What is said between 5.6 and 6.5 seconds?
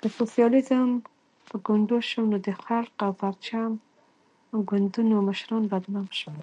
بدنام شول.